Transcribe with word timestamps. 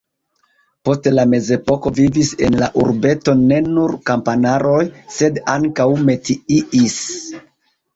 Post 0.87 1.09
la 1.17 1.25
mezepoko 1.33 1.91
vivis 1.99 2.33
en 2.49 2.57
la 2.63 2.71
urbeto 2.85 3.37
ne 3.45 3.61
nur 3.69 3.97
kamparanoj, 4.11 4.83
sed 5.21 5.43
ankaŭ 5.59 5.91
metiistoj. 6.13 7.49